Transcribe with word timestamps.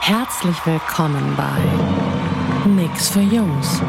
Herzlich 0.00 0.56
willkommen 0.64 1.36
bei 1.36 2.68
Nix 2.68 3.10
für 3.10 3.20
Jungs. 3.20 3.80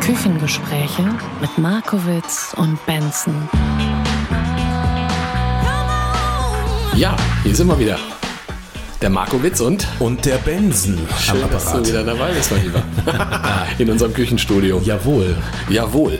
Küchengespräche 0.00 1.04
mit 1.40 1.56
Markowitz 1.56 2.54
und 2.56 2.84
Benson. 2.84 3.48
Ja, 6.94 7.16
hier 7.44 7.54
sind 7.54 7.68
wir 7.68 7.78
wieder. 7.78 7.98
Der 9.00 9.10
Markowitz 9.10 9.60
und 9.60 9.86
Und 10.00 10.24
der 10.26 10.36
Benson 10.38 10.98
schön, 11.18 11.42
am 11.42 11.50
dass 11.50 11.72
du 11.72 11.86
wieder 11.86 12.02
dabei 12.02 12.32
bist, 12.32 12.50
mein 12.50 12.64
Lieber. 12.64 12.82
In 13.78 13.90
unserem 13.90 14.12
Küchenstudio. 14.12 14.82
Jawohl. 14.84 15.36
Jawohl. 15.68 16.18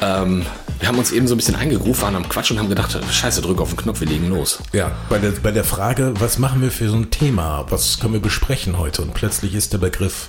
Ähm, 0.00 0.46
wir 0.78 0.88
haben 0.88 0.98
uns 0.98 1.10
eben 1.10 1.26
so 1.26 1.34
ein 1.34 1.38
bisschen 1.38 1.56
eingegruft, 1.56 2.02
waren 2.02 2.14
am 2.14 2.28
Quatsch 2.28 2.50
und 2.50 2.58
haben 2.58 2.68
gedacht, 2.68 2.96
scheiße, 3.10 3.40
drück 3.40 3.60
auf 3.60 3.70
den 3.70 3.76
Knopf, 3.78 4.00
wir 4.00 4.06
legen 4.06 4.28
los. 4.28 4.60
Ja, 4.72 4.92
bei 5.08 5.18
der, 5.18 5.32
bei 5.32 5.50
der 5.50 5.64
Frage, 5.64 6.14
was 6.18 6.38
machen 6.38 6.62
wir 6.62 6.70
für 6.70 6.88
so 6.88 6.96
ein 6.96 7.10
Thema? 7.10 7.66
Was 7.70 7.98
können 7.98 8.12
wir 8.12 8.20
besprechen 8.20 8.78
heute? 8.78 9.02
Und 9.02 9.14
plötzlich 9.14 9.54
ist 9.54 9.72
der 9.72 9.78
Begriff 9.78 10.28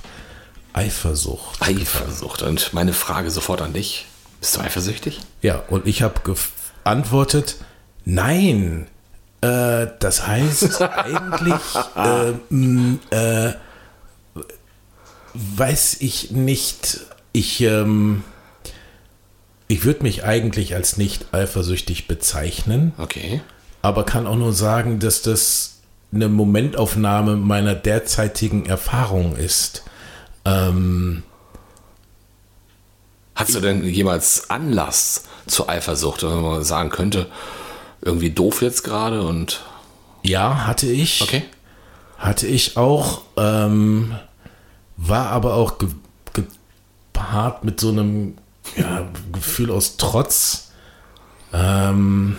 Eifersucht. 0.74 1.62
Eifersucht. 1.62 2.42
Und 2.42 2.74
meine 2.74 2.94
Frage 2.94 3.30
sofort 3.32 3.62
an 3.62 3.74
dich. 3.74 4.06
Bist 4.40 4.56
du 4.56 4.62
eifersüchtig? 4.62 5.20
Ja, 5.42 5.64
und 5.70 5.86
ich 5.86 6.02
habe 6.02 6.22
geantwortet, 6.84 7.58
nein. 8.06 8.88
Äh, 9.42 9.88
das 10.00 10.26
heißt 10.26 10.82
eigentlich, 10.82 11.54
äh, 11.96 12.30
äh, 13.16 13.54
weiß 15.34 15.98
ich 16.00 16.32
nicht, 16.32 17.02
ich, 17.34 17.62
ähm, 17.62 18.24
ich 19.70 19.86
würde 19.86 20.04
mich 20.04 20.26
eigentlich 20.26 20.76
als 20.76 20.98
nicht 20.98 21.34
eifersüchtig 21.34 22.08
bezeichnen. 22.08 22.92
Okay. 22.98 23.40
aber 23.82 24.04
kann 24.04 24.28
auch 24.28 24.36
nur 24.36 24.52
sagen, 24.52 25.00
dass 25.00 25.22
das 25.22 25.80
eine 26.12 26.28
Momentaufnahme 26.28 27.38
meiner 27.38 27.76
derzeitigen 27.76 28.66
Erfahrung 28.66 29.38
ist. 29.38 29.84
Ähm, 30.44 31.24
Hast 33.36 33.56
du 33.56 33.62
denn 33.62 33.86
jemals 33.86 34.50
Anlass 34.50 35.24
zur 35.46 35.70
Eifersucht, 35.70 36.24
wenn 36.24 36.42
man 36.42 36.64
sagen 36.64 36.90
könnte, 36.90 37.28
irgendwie 38.02 38.32
doof 38.32 38.62
jetzt 38.62 38.84
gerade 38.84 39.22
und 39.22 39.62
ja, 40.24 40.66
hatte 40.68 40.88
ich. 40.88 41.22
okay? 41.22 41.44
Hatte 42.18 42.48
ich 42.48 42.76
auch. 42.76 43.22
Ähm, 43.38 44.16
war 44.98 45.28
aber 45.28 45.54
auch 45.54 45.78
ge 45.78 45.88
gepaart 46.34 47.64
mit 47.64 47.80
so 47.80 47.90
einem 47.90 48.36
ja, 48.78 49.10
Gefühl 49.32 49.72
aus 49.72 49.98
Trotz. 49.98 50.72
Ähm, 51.54 52.38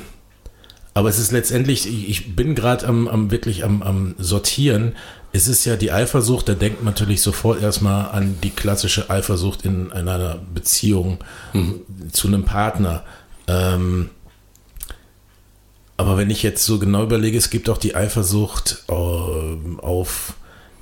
aber 0.94 1.08
es 1.08 1.18
ist 1.18 1.30
letztendlich, 1.30 1.86
ich, 1.86 2.34
bin 2.34 2.54
gerade 2.54 2.86
am, 2.86 3.08
am 3.08 3.30
wirklich 3.30 3.64
am, 3.64 3.82
am 3.82 4.14
Sortieren. 4.18 4.96
Es 5.32 5.46
ist 5.46 5.64
ja 5.64 5.76
die 5.76 5.92
Eifersucht, 5.92 6.48
da 6.48 6.54
denkt 6.54 6.82
man 6.82 6.94
natürlich 6.94 7.22
sofort 7.22 7.62
erstmal 7.62 8.10
an 8.10 8.38
die 8.42 8.50
klassische 8.50 9.08
Eifersucht 9.08 9.64
in, 9.64 9.90
in 9.90 10.08
einer 10.08 10.38
Beziehung 10.52 11.18
zu 12.10 12.28
einem 12.28 12.44
Partner. 12.44 13.04
Ähm, 13.46 14.10
aber 15.96 16.16
wenn 16.16 16.30
ich 16.30 16.42
jetzt 16.42 16.64
so 16.64 16.78
genau 16.78 17.02
überlege, 17.02 17.38
es 17.38 17.50
gibt 17.50 17.68
auch 17.68 17.78
die 17.78 17.94
Eifersucht 17.94 18.84
ähm, 18.88 19.78
auf, 19.80 20.34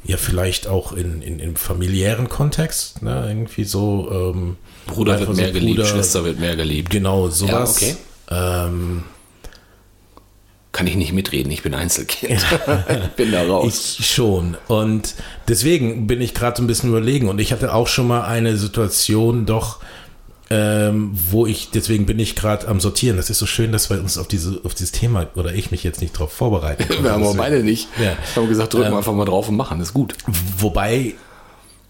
ja, 0.05 0.17
vielleicht 0.17 0.69
auch 0.69 0.93
in, 0.93 1.23
in, 1.23 1.41
im 1.41 1.57
familiären 1.57 2.29
Kontext, 2.29 3.03
ne? 3.03 3.27
irgendwie 3.29 3.65
so. 3.65 4.09
Ähm, 4.13 4.57
Bruder 4.89 5.19
wird 5.21 5.37
mehr 5.37 5.53
geliebt, 5.53 5.77
Bruder- 5.79 5.89
Schwester 5.89 6.25
wird 6.25 6.41
mehr 6.41 6.57
geliebt. 6.57 6.91
Genau, 6.91 7.29
sowas. 7.29 7.77
okay. 7.77 7.97
Ähm, 8.31 9.05
Kann 10.73 10.87
ich 10.87 10.97
nicht 10.97 11.13
mitreden, 11.13 11.51
ich 11.51 11.63
bin 11.63 11.75
Einzelkind. 11.75 12.33
ich 12.45 13.09
bin 13.17 13.33
da 13.33 13.43
raus. 13.47 13.97
ich 13.99 14.07
schon. 14.07 14.57
Und 14.69 15.15
deswegen 15.49 16.07
bin 16.07 16.21
ich 16.21 16.35
gerade 16.35 16.63
ein 16.63 16.67
bisschen 16.67 16.91
überlegen. 16.91 17.29
Und 17.29 17.41
ich 17.41 17.53
hatte 17.53 17.73
auch 17.73 17.89
schon 17.89 18.07
mal 18.07 18.23
eine 18.25 18.57
Situation 18.57 19.47
doch, 19.47 19.79
ähm, 20.51 21.11
wo 21.31 21.47
ich, 21.47 21.71
deswegen 21.71 22.07
bin 22.07 22.19
ich 22.19 22.35
gerade 22.37 22.69
am 22.69 22.81
Sortieren. 22.81 23.17
Das 23.17 23.29
ist 23.31 23.39
so 23.39 23.47
schön, 23.47 23.73
dass 23.73 23.91
wir 23.91 23.99
uns 24.01 24.17
auf, 24.19 24.29
diese, 24.29 24.61
auf 24.65 24.75
dieses 24.75 24.93
Thema 24.93 25.27
oder 25.35 25.53
ich 25.55 25.71
mich 25.71 25.85
jetzt 25.85 26.01
nicht 26.01 26.13
drauf 26.19 26.33
vorbereiten. 26.33 26.85
Wir 27.03 27.13
haben 27.13 27.23
aber 27.23 27.35
beide 27.35 27.63
nicht. 27.63 27.89
Ja. 27.99 28.17
Wir 28.35 28.43
haben 28.43 28.49
gesagt, 28.49 28.73
drücken 28.73 28.87
Ähm, 28.87 28.93
wir 28.93 28.99
einfach 28.99 29.13
mal 29.13 29.27
drauf 29.27 29.49
und 29.51 29.57
machen, 29.57 29.81
ist 29.81 29.93
gut. 29.93 30.15
Wobei 30.59 31.15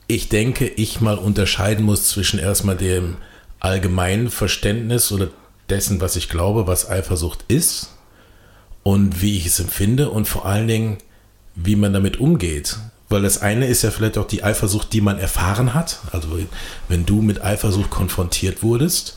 ich 0.08 0.28
denke, 0.30 0.66
ich 0.66 1.00
mal 1.00 1.19
unterscheiden 1.19 1.84
muss 1.84 2.08
zwischen 2.08 2.41
erstmal 2.41 2.76
dem 2.76 3.19
allgemeinen 3.60 4.30
Verständnis 4.30 5.12
oder 5.12 5.28
dessen, 5.69 6.00
was 6.00 6.16
ich 6.16 6.30
glaube, 6.30 6.66
was 6.66 6.88
Eifersucht 6.88 7.44
ist 7.48 7.91
und 8.82 9.20
wie 9.20 9.36
ich 9.36 9.44
es 9.47 9.60
empfinde 9.60 10.08
und 10.10 10.26
vor 10.26 10.47
allen 10.47 10.66
Dingen, 10.66 10.97
wie 11.54 11.76
man 11.76 11.92
damit 11.92 12.18
umgeht. 12.18 12.78
Weil 13.10 13.22
das 13.22 13.41
eine 13.42 13.66
ist 13.66 13.82
ja 13.82 13.91
vielleicht 13.91 14.16
auch 14.18 14.26
die 14.26 14.44
Eifersucht, 14.44 14.92
die 14.92 15.00
man 15.00 15.18
erfahren 15.18 15.72
hat. 15.74 15.98
Also 16.12 16.28
wenn 16.88 17.06
du 17.06 17.20
mit 17.22 17.42
Eifersucht 17.42 17.91
konfrontiert 17.91 18.62
wurdest, 18.62 19.16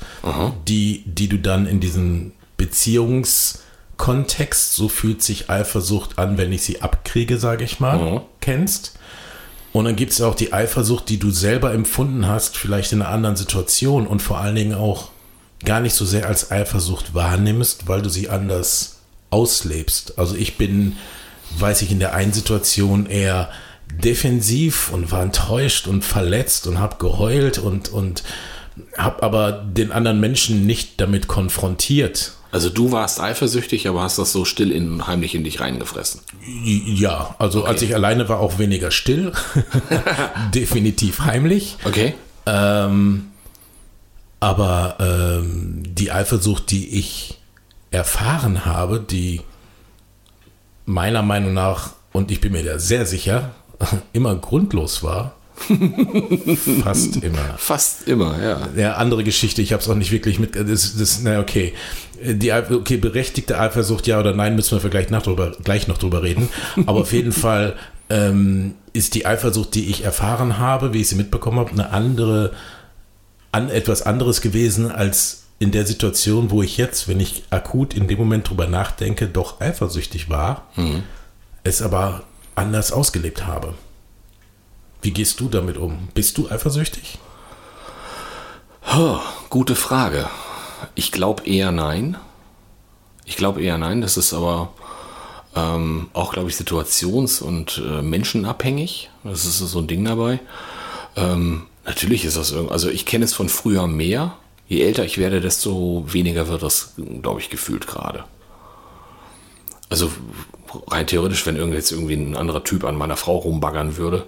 die, 0.68 1.03
die 1.06 1.28
du 1.30 1.38
dann 1.40 1.68
in 1.68 1.80
diesem 1.80 2.34
Beziehungskontext, 2.57 4.75
so 4.75 4.90
fühlt 4.90 5.24
sich 5.24 5.50
Eifersucht 5.50 6.19
an, 6.19 6.38
wenn 6.38 6.51
ich 6.51 6.63
sie 6.63 6.81
abkriege, 6.81 7.38
sage 7.38 7.63
ich 7.63 7.80
mal, 7.80 8.00
kennst. 8.41 8.97
Und 9.74 9.86
dann 9.86 9.96
gibt 9.96 10.12
es 10.12 10.22
auch 10.22 10.36
die 10.36 10.54
Eifersucht, 10.54 11.08
die 11.09 11.18
du 11.18 11.32
selber 11.32 11.74
empfunden 11.74 12.28
hast, 12.28 12.58
vielleicht 12.58 12.92
in 12.92 13.02
einer 13.02 13.12
anderen 13.12 13.36
Situation 13.36 14.06
und 14.06 14.22
vor 14.22 14.40
allen 14.40 14.56
Dingen 14.56 14.74
auch 14.74 15.09
gar 15.64 15.80
nicht 15.80 15.94
so 15.94 16.06
sehr 16.06 16.28
als 16.28 16.52
Eifersucht 16.52 17.14
wahrnimmst, 17.14 17.88
weil 17.88 18.02
du 18.02 18.10
sie 18.10 18.30
anders 18.30 19.00
auslebst. 19.30 20.18
Also 20.20 20.36
ich 20.36 20.58
bin, 20.58 20.98
weiß 21.58 21.84
ich, 21.84 21.92
in 21.92 22.00
der 22.00 22.14
einen 22.14 22.34
Situation 22.34 23.06
eher 23.06 23.50
defensiv 24.04 24.92
und 24.92 25.12
war 25.12 25.24
enttäuscht 25.24 25.88
und 25.88 26.04
verletzt 26.04 26.68
und 26.68 26.80
habe 26.80 26.98
geheult 26.98 27.58
und, 27.58 27.90
und 27.90 28.24
habe 28.98 29.24
aber 29.24 29.52
den 29.52 29.92
anderen 29.92 30.20
Menschen 30.20 30.66
nicht 30.66 31.00
damit 31.00 31.28
konfrontiert. 31.28 32.34
Also 32.51 32.69
du 32.69 32.91
warst 32.91 33.22
eifersüchtig, 33.22 33.88
aber 33.88 34.01
hast 34.01 34.17
das 34.17 34.34
so 34.34 34.44
still 34.44 34.72
in, 34.72 35.07
heimlich 35.07 35.35
in 35.35 35.44
dich 35.44 35.62
reingefressen. 35.62 36.22
Ja, 36.44 37.35
also 37.39 37.63
als 37.63 37.81
ich 37.81 37.95
alleine 37.95 38.28
war, 38.28 38.39
auch 38.39 38.59
weniger 38.59 38.91
still. 38.91 39.31
Definitiv 40.53 41.22
heimlich. 41.22 41.78
Okay. 41.85 42.13
Ähm, 42.45 43.28
aber 44.41 44.97
ähm, 45.00 45.84
die 45.85 46.12
Eifersucht, 46.12 46.72
die 46.72 46.97
ich 47.00 47.39
erfahren 47.91 48.66
habe, 48.66 49.00
die 49.00 49.41
meiner 50.85 51.22
Meinung 51.22 51.53
nach, 51.53 51.91
und 52.12 52.31
ich 52.31 52.41
bin 52.41 52.51
mir 52.51 52.63
da 52.63 52.79
sehr 52.79 53.06
sicher, 53.06 53.51
immer 54.13 54.35
grundlos 54.35 55.03
war. 55.03 55.35
Fast 56.84 57.18
immer. 57.18 57.56
Fast 57.58 58.08
immer, 58.08 58.42
ja. 58.42 58.70
Ja, 58.76 58.94
andere 58.94 59.24
Geschichte, 59.24 59.62
ich 59.62 59.74
habe 59.74 59.82
es 59.82 59.90
auch 59.90 59.96
nicht 59.96 60.12
wirklich 60.12 60.40
mit. 60.40 60.56
Das, 60.56 60.98
das, 60.98 61.22
na, 61.24 61.40
okay. 61.40 61.74
Die 62.24 62.52
okay, 62.52 62.98
berechtigte 62.98 63.60
Eifersucht, 63.60 64.06
ja 64.08 64.20
oder 64.20 64.34
nein, 64.34 64.56
müssen 64.56 64.72
wir 64.72 64.80
vielleicht 64.80 65.12
nach 65.12 65.24
drüber, 65.24 65.54
gleich 65.64 65.88
noch 65.88 65.98
drüber 65.98 66.22
reden. 66.24 66.50
Aber 66.86 67.02
auf 67.02 67.13
jeden 67.13 67.31
Fall 67.31 67.75
ähm, 68.10 68.75
ist 68.94 69.16
die 69.16 69.25
Eifersucht, 69.25 69.74
die 69.75 69.90
ich 69.90 70.04
erfahren 70.04 70.60
habe, 70.60 70.94
wie 70.94 71.02
ich 71.02 71.10
sie 71.10 71.16
mitbekommen 71.16 71.60
habe, 71.60 71.72
eine 71.72 71.90
andere, 71.92 72.52
an 73.52 73.69
etwas 73.69 74.04
anderes 74.04 74.42
gewesen 74.42 74.92
als 74.92 75.44
in 75.60 75.72
der 75.72 75.86
Situation, 75.86 76.52
wo 76.52 76.64
ich 76.64 76.78
jetzt, 76.78 77.07
wenn 77.07 77.19
ich 77.19 77.44
akut 77.52 77.94
in 77.94 78.07
dem 78.07 78.18
Moment 78.18 78.50
drüber 78.50 78.68
nachdenke, 78.68 79.28
doch 79.28 79.62
eifersüchtig 79.62 80.30
war, 80.30 80.68
es 81.64 81.81
aber 81.81 82.24
anders 82.56 82.92
ausgelebt 82.92 83.46
habe. 83.46 83.75
Wie 85.01 85.12
gehst 85.12 85.39
du 85.39 85.50
damit 85.50 85.77
um? 85.77 86.09
Bist 86.13 86.38
du 86.38 86.50
eifersüchtig? 86.50 87.18
Oh, 88.95 89.19
gute 89.50 89.75
Frage. 89.75 90.30
Ich 90.95 91.12
glaube 91.12 91.45
eher 91.45 91.71
nein. 91.71 92.18
Ich 93.25 93.36
glaube 93.36 93.62
eher 93.62 93.80
nein. 93.80 94.01
Das 94.01 94.18
ist 94.18 94.33
aber 94.33 94.74
ähm, 95.56 96.09
auch, 96.13 96.33
glaube 96.33 96.50
ich, 96.50 96.56
situations- 96.56 97.42
und 97.42 97.81
äh, 97.83 98.01
menschenabhängig. 98.03 99.09
Das 99.24 99.45
ist 99.45 99.57
so 99.57 99.80
ein 99.80 99.88
Ding 99.88 100.06
dabei. 100.06 100.39
Ähm, 101.15 101.63
natürlich 101.86 102.24
ist 102.24 102.38
das 102.38 102.51
irgendwie, 102.51 102.74
also 102.74 102.89
ich 102.89 103.06
kenne 103.06 103.25
es 103.25 103.33
von 103.33 103.50
früher 103.50 103.88
mehr. 103.88 104.36
Je 104.68 104.81
älter 104.81 105.04
ich 105.04 105.18
werde, 105.18 105.42
desto 105.42 106.06
weniger 106.07 106.47
wird 106.47 106.62
das, 106.62 106.94
glaube 107.21 107.42
ich, 107.42 107.50
gefühlt 107.50 107.88
gerade. 107.88 108.24
Also 109.89 110.09
rein 110.88 111.07
theoretisch, 111.07 111.45
wenn 111.45 111.57
jetzt 111.74 111.92
irgendwie 111.92 112.13
ein 112.13 112.38
anderer 112.38 112.63
Typ 112.63 112.86
an 112.86 112.95
meiner 112.95 113.18
Frau 113.18 113.38
rumbaggern 113.38 113.97
würde, 113.97 114.25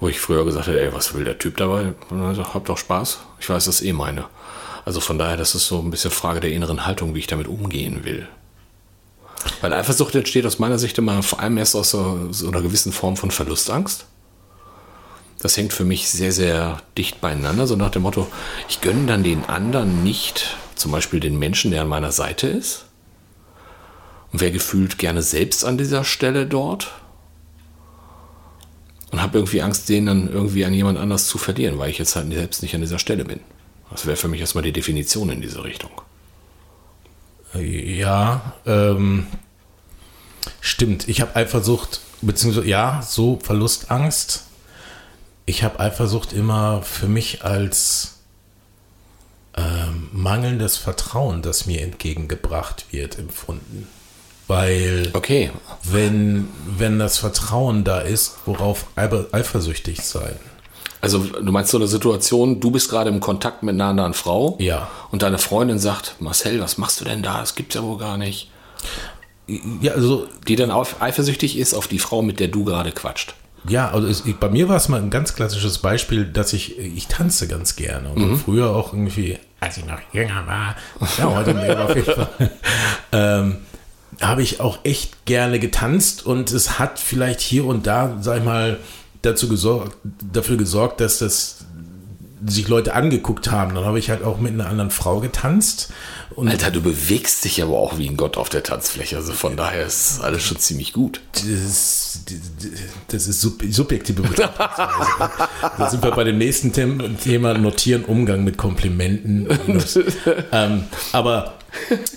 wo 0.00 0.08
ich 0.08 0.20
früher 0.20 0.44
gesagt 0.44 0.68
hätte, 0.68 0.80
ey, 0.80 0.92
was 0.92 1.14
will 1.14 1.24
der 1.24 1.38
Typ 1.38 1.56
dabei? 1.56 1.94
Hab 2.10 2.64
doch 2.66 2.78
Spaß. 2.78 3.18
Ich 3.40 3.48
weiß, 3.48 3.64
das 3.64 3.80
ist 3.80 3.86
eh 3.86 3.92
meine. 3.92 4.26
Also 4.84 5.00
von 5.00 5.18
daher, 5.18 5.36
das 5.36 5.54
ist 5.54 5.66
so 5.66 5.80
ein 5.80 5.90
bisschen 5.90 6.10
Frage 6.10 6.40
der 6.40 6.52
inneren 6.52 6.86
Haltung, 6.86 7.14
wie 7.14 7.18
ich 7.18 7.26
damit 7.26 7.48
umgehen 7.48 8.04
will. 8.04 8.28
Weil 9.60 9.72
Eifersucht 9.72 10.14
entsteht 10.14 10.46
aus 10.46 10.58
meiner 10.58 10.78
Sicht 10.78 10.98
immer 10.98 11.22
vor 11.22 11.40
allem 11.40 11.58
erst 11.58 11.76
aus 11.76 11.90
so, 11.90 12.32
so 12.32 12.48
einer 12.48 12.62
gewissen 12.62 12.92
Form 12.92 13.16
von 13.16 13.30
Verlustangst. 13.30 14.06
Das 15.40 15.56
hängt 15.56 15.72
für 15.72 15.84
mich 15.84 16.08
sehr, 16.08 16.32
sehr 16.32 16.82
dicht 16.96 17.20
beieinander, 17.20 17.66
so 17.66 17.76
nach 17.76 17.90
dem 17.90 18.02
Motto, 18.02 18.26
ich 18.68 18.80
gönne 18.80 19.06
dann 19.06 19.22
den 19.22 19.44
anderen 19.44 20.02
nicht, 20.02 20.56
zum 20.74 20.90
Beispiel 20.90 21.20
den 21.20 21.38
Menschen, 21.38 21.70
der 21.70 21.82
an 21.82 21.88
meiner 21.88 22.10
Seite 22.10 22.48
ist. 22.48 22.86
Und 24.32 24.40
wäre 24.40 24.52
gefühlt 24.52 24.98
gerne 24.98 25.22
selbst 25.22 25.64
an 25.64 25.78
dieser 25.78 26.04
Stelle 26.04 26.46
dort. 26.46 26.90
Und 29.10 29.22
habe 29.22 29.38
irgendwie 29.38 29.62
Angst, 29.62 29.88
den 29.88 30.06
dann 30.06 30.28
irgendwie 30.30 30.64
an 30.64 30.74
jemand 30.74 30.98
anders 30.98 31.26
zu 31.26 31.38
verlieren, 31.38 31.78
weil 31.78 31.90
ich 31.90 31.98
jetzt 31.98 32.14
halt 32.14 32.32
selbst 32.32 32.62
nicht 32.62 32.74
an 32.74 32.82
dieser 32.82 32.98
Stelle 32.98 33.24
bin. 33.24 33.40
Das 33.90 34.04
wäre 34.04 34.16
für 34.16 34.28
mich 34.28 34.40
erstmal 34.40 34.64
die 34.64 34.72
Definition 34.72 35.30
in 35.30 35.40
diese 35.40 35.64
Richtung. 35.64 35.90
Ja, 37.54 38.52
ähm, 38.66 39.26
stimmt. 40.60 41.08
Ich 41.08 41.22
habe 41.22 41.34
Eifersucht, 41.36 42.00
beziehungsweise 42.20 42.66
ja, 42.66 43.00
so 43.02 43.38
Verlustangst. 43.42 44.44
Ich 45.46 45.62
habe 45.62 45.80
Eifersucht 45.80 46.34
immer 46.34 46.82
für 46.82 47.08
mich 47.08 47.42
als 47.42 48.18
ähm, 49.56 50.08
mangelndes 50.12 50.76
Vertrauen, 50.76 51.40
das 51.40 51.64
mir 51.64 51.80
entgegengebracht 51.80 52.86
wird, 52.92 53.18
empfunden. 53.18 53.88
Weil 54.48 55.10
Okay, 55.12 55.50
wenn, 55.84 56.48
wenn 56.76 56.98
das 56.98 57.18
Vertrauen 57.18 57.84
da 57.84 58.00
ist, 58.00 58.38
worauf 58.46 58.86
eifer- 58.96 59.26
eifersüchtig 59.32 60.00
sein? 60.02 60.36
also 61.00 61.18
du 61.20 61.52
meinst 61.52 61.70
so 61.70 61.78
eine 61.78 61.86
Situation, 61.86 62.58
du 62.58 62.72
bist 62.72 62.90
gerade 62.90 63.08
im 63.08 63.20
Kontakt 63.20 63.62
mit 63.62 63.74
einer 63.74 63.84
anderen 63.84 64.14
Frau 64.14 64.56
Ja. 64.58 64.88
und 65.12 65.22
deine 65.22 65.38
Freundin 65.38 65.78
sagt, 65.78 66.16
Marcel, 66.18 66.60
was 66.60 66.76
machst 66.76 67.00
du 67.00 67.04
denn 67.04 67.22
da? 67.22 67.38
Das 67.38 67.54
gibt's 67.54 67.76
ja 67.76 67.82
wohl 67.84 67.98
gar 67.98 68.16
nicht. 68.16 68.50
Ja, 69.80 69.92
also 69.92 70.26
Die 70.48 70.56
dann 70.56 70.70
auf, 70.72 71.00
eifersüchtig 71.00 71.56
ist 71.56 71.72
auf 71.74 71.86
die 71.86 71.98
Frau, 72.00 72.20
mit 72.22 72.40
der 72.40 72.48
du 72.48 72.64
gerade 72.64 72.90
quatscht. 72.90 73.34
Ja, 73.68 73.90
also 73.90 74.08
es, 74.08 74.24
bei 74.40 74.48
mir 74.48 74.68
war 74.68 74.76
es 74.76 74.88
mal 74.88 75.00
ein 75.00 75.10
ganz 75.10 75.34
klassisches 75.34 75.78
Beispiel, 75.78 76.24
dass 76.24 76.52
ich, 76.52 76.78
ich 76.78 77.06
tanze 77.06 77.46
ganz 77.48 77.76
gerne 77.76 78.10
und 78.10 78.36
früher 78.38 78.70
auch 78.74 78.92
irgendwie, 78.92 79.38
als 79.60 79.76
ich 79.76 79.84
noch 79.86 79.98
jünger 80.12 80.46
war, 80.46 80.74
ja, 81.18 81.34
heute 81.34 81.54
mehr 81.54 81.80
auf 81.84 81.94
jeden 81.94 82.12
Fall, 82.12 82.28
ähm, 83.12 83.56
habe 84.20 84.42
ich 84.42 84.60
auch 84.60 84.78
echt 84.84 85.24
gerne 85.26 85.58
getanzt 85.58 86.26
und 86.26 86.52
es 86.52 86.78
hat 86.78 86.98
vielleicht 86.98 87.40
hier 87.40 87.64
und 87.64 87.86
da, 87.86 88.16
sag 88.20 88.38
ich 88.38 88.44
mal, 88.44 88.78
dazu 89.22 89.48
gesorgt, 89.48 89.96
dafür 90.32 90.56
gesorgt, 90.56 91.00
dass 91.00 91.18
das 91.18 91.64
sich 92.46 92.68
Leute 92.68 92.94
angeguckt 92.94 93.50
haben. 93.50 93.74
Dann 93.74 93.84
habe 93.84 93.98
ich 93.98 94.10
halt 94.10 94.22
auch 94.22 94.38
mit 94.38 94.52
einer 94.52 94.68
anderen 94.68 94.90
Frau 94.90 95.20
getanzt 95.20 95.92
und 96.38 96.48
Alter, 96.48 96.70
du 96.70 96.80
bewegst 96.80 97.44
dich 97.44 97.60
aber 97.64 97.76
auch 97.78 97.98
wie 97.98 98.08
ein 98.08 98.16
Gott 98.16 98.36
auf 98.36 98.48
der 98.48 98.62
Tanzfläche. 98.62 99.16
Also 99.16 99.32
von 99.32 99.56
daher 99.56 99.84
ist 99.84 100.20
alles 100.20 100.44
schon 100.44 100.56
ziemlich 100.58 100.92
gut. 100.92 101.20
das, 101.32 102.20
das 103.08 103.26
ist 103.26 103.40
sub 103.40 103.60
subjektive 103.68 104.22
Betrachtungsweise. 104.22 105.48
da 105.78 105.90
sind 105.90 106.04
wir 106.04 106.12
bei 106.12 106.22
dem 106.22 106.38
nächsten 106.38 106.72
Them 106.72 107.18
Thema 107.20 107.54
Notieren, 107.54 108.04
Umgang 108.04 108.44
mit 108.44 108.56
Komplimenten. 108.56 109.48
ähm, 110.52 110.84
aber, 111.10 111.54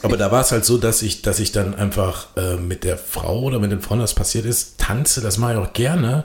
aber 0.02 0.18
da 0.18 0.32
war 0.32 0.42
es 0.42 0.52
halt 0.52 0.66
so, 0.66 0.78
dass 0.78 1.02
ich, 1.02 1.22
dass 1.22 1.40
ich 1.40 1.52
dann 1.52 1.76
einfach 1.76 2.28
äh, 2.38 2.56
mit 2.56 2.84
der 2.84 2.98
Frau 2.98 3.42
oder 3.42 3.60
mit 3.60 3.72
den 3.72 3.82
Frauen, 3.82 4.00
das 4.00 4.14
passiert 4.14 4.46
ist, 4.46 4.78
tanze, 4.80 5.22
das 5.22 5.38
mache 5.38 5.54
ich 5.54 5.60
auch 5.60 5.74
gerne. 5.74 6.24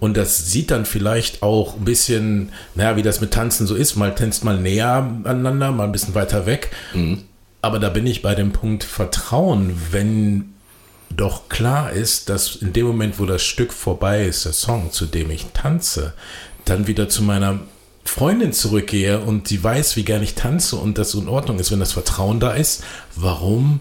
Und 0.00 0.16
das 0.16 0.50
sieht 0.50 0.70
dann 0.70 0.84
vielleicht 0.84 1.42
auch 1.42 1.76
ein 1.76 1.84
bisschen, 1.84 2.52
naja, 2.74 2.96
wie 2.96 3.02
das 3.02 3.20
mit 3.20 3.32
Tanzen 3.32 3.66
so 3.66 3.74
ist. 3.74 3.96
Mal 3.96 4.14
tänzt 4.14 4.44
mal 4.44 4.58
näher 4.58 5.10
aneinander, 5.24 5.72
mal 5.72 5.84
ein 5.84 5.92
bisschen 5.92 6.14
weiter 6.14 6.46
weg. 6.46 6.70
Aber 7.62 7.78
da 7.78 7.88
bin 7.88 8.06
ich 8.06 8.22
bei 8.22 8.34
dem 8.34 8.52
Punkt 8.52 8.84
Vertrauen, 8.84 9.74
wenn 9.90 10.54
doch 11.10 11.48
klar 11.48 11.90
ist, 11.92 12.28
dass 12.28 12.56
in 12.56 12.72
dem 12.72 12.86
Moment, 12.86 13.18
wo 13.18 13.26
das 13.26 13.42
Stück 13.42 13.72
vorbei 13.72 14.24
ist, 14.26 14.44
der 14.44 14.52
Song, 14.52 14.92
zu 14.92 15.06
dem 15.06 15.30
ich 15.30 15.46
tanze, 15.54 16.12
dann 16.64 16.86
wieder 16.86 17.08
zu 17.08 17.22
meiner 17.22 17.58
Freundin 18.08 18.52
zurückgehe 18.52 19.20
und 19.20 19.50
die 19.50 19.62
weiß, 19.62 19.96
wie 19.96 20.04
gern 20.04 20.22
ich 20.22 20.34
tanze 20.34 20.76
und 20.76 20.98
das 20.98 21.14
in 21.14 21.28
Ordnung 21.28 21.58
ist, 21.58 21.70
wenn 21.70 21.80
das 21.80 21.92
Vertrauen 21.92 22.40
da 22.40 22.52
ist, 22.52 22.82
warum, 23.16 23.80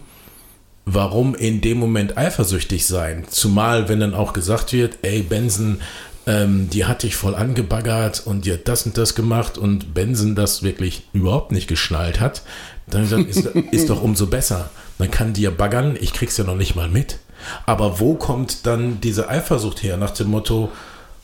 warum 0.86 1.36
in 1.36 1.62
dem 1.62 1.78
Moment 1.78 2.18
eifersüchtig 2.18 2.86
sein? 2.86 3.26
Zumal, 3.30 3.90
wenn 3.90 4.00
dann 4.00 4.14
auch 4.14 4.34
gesagt 4.34 4.74
wird, 4.74 5.00
ey, 5.02 5.22
Benson, 5.22 5.82
ähm, 6.26 6.70
die 6.70 6.86
hat 6.86 7.04
dich 7.04 7.16
voll 7.16 7.36
angebaggert 7.36 8.24
und 8.26 8.46
die 8.46 8.54
hat 8.54 8.68
das 8.68 8.86
und 8.86 8.98
das 8.98 9.16
gemacht 9.16 9.58
und 9.58 9.94
Benson 9.94 10.36
das 10.36 10.62
wirklich 10.62 11.08
überhaupt 11.14 11.52
nicht 11.52 11.68
geschnallt 11.68 12.20
hat, 12.20 12.44
dann 12.88 13.10
dann 13.10 13.28
ist, 13.28 13.46
ist 13.72 13.90
doch 13.90 14.02
umso 14.02 14.28
besser. 14.28 14.70
Dann 14.98 15.12
kann 15.12 15.34
die 15.34 15.42
ja 15.42 15.52
baggern, 15.52 15.98
ich 16.00 16.14
krieg's 16.14 16.38
ja 16.38 16.44
noch 16.44 16.56
nicht 16.56 16.76
mal 16.76 16.90
mit. 16.90 17.20
Aber 17.66 18.00
wo 18.00 18.16
kommt 18.16 18.66
dann 18.66 19.00
diese 19.02 19.30
Eifersucht 19.30 19.84
her? 19.84 19.98
Nach 19.98 20.12
dem 20.12 20.30
Motto, 20.30 20.72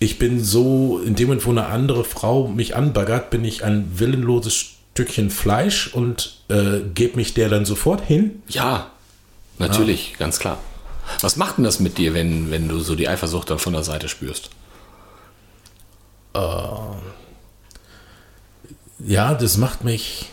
ich 0.04 0.20
bin 0.20 0.44
so, 0.44 1.00
in 1.00 1.16
dem 1.16 1.28
Moment, 1.28 1.46
wo 1.46 1.52
eine 1.52 1.68
andere 1.68 2.04
Frau 2.04 2.48
mich 2.48 2.76
anbaggert, 2.76 3.30
bin 3.30 3.46
ich 3.46 3.64
ein 3.64 4.00
willenloses 4.00 4.54
Stückchen 4.54 5.30
Fleisch 5.30 5.88
und 5.94 6.42
äh, 6.50 6.82
gebe 6.94 7.16
mich 7.16 7.34
der 7.34 7.50
dann 7.50 7.66
sofort 7.66 8.02
hin. 8.06 8.44
Ja, 8.48 8.92
natürlich, 9.58 10.16
ganz 10.20 10.40
klar. 10.40 10.60
Was 11.22 11.36
macht 11.38 11.58
denn 11.58 11.64
das 11.64 11.80
mit 11.80 11.98
dir, 11.98 12.14
wenn, 12.14 12.52
wenn 12.52 12.68
du 12.68 12.80
so 12.80 12.96
die 12.96 13.08
Eifersucht 13.08 13.50
dann 13.50 13.60
von 13.60 13.74
der 13.74 13.84
Seite 13.84 14.10
spürst? 14.10 14.52
Ja, 19.00 19.34
das 19.34 19.58
macht 19.58 19.84
mich, 19.84 20.28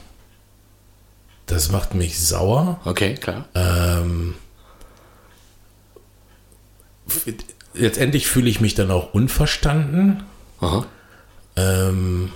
das 1.46 1.70
macht 1.70 1.94
mich 1.94 2.20
sauer. 2.20 2.81
Okay, 2.84 3.14
klar. 3.14 3.46
Ähm, 3.55 4.34
letztendlich 7.75 8.26
fühle 8.26 8.50
ich 8.50 8.61
mich 8.61 8.75
dann 8.75 8.90
auch 8.90 9.14
unverstanden. 9.14 10.22
Ähm, 11.56 12.32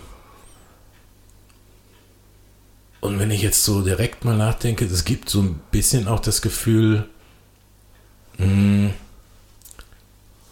und 3.00 3.18
wenn 3.18 3.30
ich 3.30 3.42
jetzt 3.42 3.64
so 3.64 3.82
direkt 3.82 4.24
mal 4.24 4.36
nachdenke, 4.36 4.84
es 4.84 5.04
gibt 5.04 5.28
so 5.28 5.42
ein 5.42 5.60
bisschen 5.70 6.08
auch 6.08 6.20
das 6.20 6.40
Gefühl, 6.42 7.06
mh, 8.38 8.90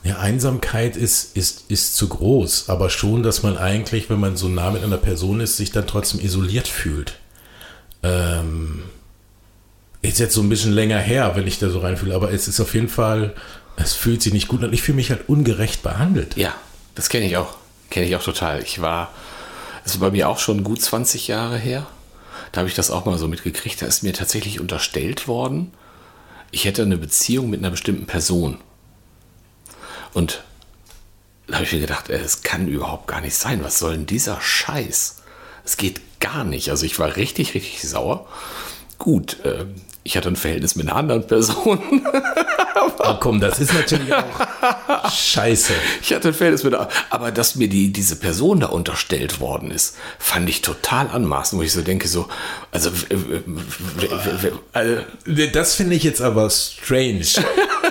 ja, 0.05 0.19
Einsamkeit 0.19 0.96
ist, 0.96 1.36
ist, 1.36 1.70
ist 1.70 1.96
zu 1.96 2.08
groß, 2.08 2.69
aber 2.69 2.91
schon, 2.91 3.22
dass 3.22 3.43
man 3.44 3.56
eigentlich, 3.56 4.10
wenn 4.10 4.19
man 4.19 4.36
so 4.36 4.48
nah 4.48 4.70
mit 4.70 4.82
einer 4.82 4.98
Person 4.98 5.41
ist, 5.41 5.56
sich 5.56 5.70
dann 5.70 5.86
trotzdem 5.86 6.20
isoliert 6.20 6.67
fühlt. 6.67 7.19
Ähm, 8.03 8.82
ist 10.03 10.19
jetzt 10.19 10.34
so 10.34 10.43
ein 10.43 10.48
bisschen 10.48 10.72
länger 10.72 10.98
her, 10.98 11.36
wenn 11.36 11.46
ich 11.46 11.60
da 11.60 11.70
so 11.70 11.79
reinfühle, 11.79 12.17
aber 12.17 12.32
es 12.32 12.48
ist 12.48 12.58
auf 12.58 12.74
jeden 12.74 12.89
Fall, 12.89 13.34
es 13.76 13.94
fühlt 13.94 14.22
sich 14.22 14.32
nicht 14.32 14.48
gut 14.48 14.62
an. 14.62 14.72
Ich 14.72 14.82
fühle 14.82 14.96
mich 14.96 15.10
halt 15.10 15.29
ungerecht 15.29 15.82
behandelt. 15.82 16.36
Ja, 16.36 16.55
das 16.94 17.08
kenne 17.08 17.26
ich 17.26 17.36
auch. 17.36 17.56
Kenne 17.91 18.06
ich 18.06 18.17
auch 18.17 18.22
total. 18.22 18.62
Ich 18.62 18.81
war, 18.81 19.10
das 19.84 19.94
ist 19.94 20.00
bei 20.00 20.10
mir 20.10 20.29
auch 20.29 20.38
schon 20.38 20.64
gut 20.64 20.81
20 20.81 21.29
Jahre 21.29 21.58
her. 21.58 21.86
Da 22.52 22.60
habe 22.60 22.69
ich 22.69 22.74
das 22.74 22.91
auch 22.91 23.05
mal 23.05 23.19
so 23.19 23.29
mitgekriegt. 23.29 23.81
Da 23.81 23.86
ist 23.86 24.02
mir 24.02 24.12
tatsächlich 24.12 24.60
unterstellt 24.60 25.29
worden, 25.29 25.72
ich 26.50 26.67
hätte 26.67 26.82
eine 26.82 26.98
Beziehung 26.98 27.48
mit 27.48 27.60
einer 27.60 27.70
bestimmten 27.70 28.06
Person. 28.06 28.58
Und 30.12 30.44
da 31.46 31.55
habe 31.55 31.64
ich 31.64 31.72
mir 31.72 31.81
gedacht, 31.81 32.10
das 32.10 32.43
kann 32.43 32.69
überhaupt 32.69 33.08
gar 33.08 33.22
nicht 33.22 33.34
sein. 33.34 33.64
Was 33.64 33.79
soll 33.79 33.93
denn 33.93 34.06
dieser 34.06 34.41
Scheiß? 34.41 35.22
Es 35.64 35.76
geht 35.79 36.20
gar 36.20 36.44
nicht. 36.44 36.70
Also 36.70 36.84
ich 36.84 36.98
war 36.98 37.17
richtig, 37.17 37.55
richtig 37.55 37.81
sauer. 37.82 38.29
Gut, 38.98 39.44
äh, 39.44 39.64
ich 40.05 40.17
hatte 40.17 40.29
ein 40.29 40.36
Verhältnis 40.36 40.76
mit 40.76 40.88
einer 40.88 40.96
anderen 40.96 41.26
Person. 41.26 42.06
Ah, 42.98 43.19
komm, 43.20 43.41
das 43.41 43.58
ist 43.58 43.72
natürlich 43.72 44.12
auch 44.14 45.10
scheiße. 45.10 45.72
Ich 46.02 46.12
hatte 46.12 46.29
ein 46.29 46.34
Verhältnis 46.34 46.64
mit, 46.64 46.74
aber 47.10 47.31
dass 47.31 47.56
mir 47.56 47.69
die, 47.69 47.93
diese 47.93 48.17
Person 48.17 48.60
da 48.60 48.67
unterstellt 48.67 49.41
worden 49.41 49.70
ist, 49.70 49.96
fand 50.19 50.48
ich 50.48 50.62
total 50.62 51.08
anmaßend, 51.08 51.60
wo 51.60 51.64
ich 51.64 51.72
so 51.72 51.82
denke, 51.82 52.08
so, 52.08 52.29
also, 52.70 52.91
also 54.72 54.96
Das 55.52 55.74
finde 55.74 55.96
ich 55.96 56.02
jetzt 56.02 56.20
aber 56.20 56.48
strange, 56.50 57.26